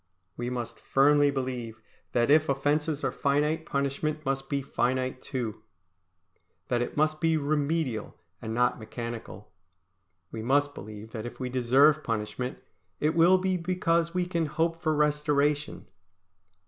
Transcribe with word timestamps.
We 0.35 0.49
must 0.49 0.79
firmly 0.79 1.29
believe 1.29 1.79
that 2.13 2.31
if 2.31 2.49
offences 2.49 3.03
are 3.03 3.11
finite, 3.11 3.67
punishment 3.67 4.25
must 4.25 4.49
be 4.49 4.63
finite 4.63 5.21
too; 5.21 5.61
that 6.69 6.81
it 6.81 6.97
must 6.97 7.21
be 7.21 7.37
remedial 7.37 8.15
and 8.41 8.51
not 8.51 8.79
mechanical. 8.79 9.51
We 10.31 10.41
must 10.41 10.73
believe 10.73 11.11
that 11.11 11.27
if 11.27 11.39
we 11.39 11.49
deserve 11.49 12.03
punishment, 12.03 12.57
it 12.99 13.13
will 13.13 13.37
be 13.37 13.57
because 13.57 14.11
we 14.11 14.25
can 14.25 14.47
hope 14.47 14.81
for 14.81 14.95
restoration. 14.95 15.85